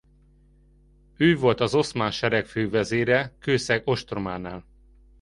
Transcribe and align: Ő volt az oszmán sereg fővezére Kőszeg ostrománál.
Ő 1.17 1.35
volt 1.37 1.59
az 1.59 1.75
oszmán 1.75 2.11
sereg 2.11 2.45
fővezére 2.45 3.33
Kőszeg 3.39 3.81
ostrománál. 3.87 4.65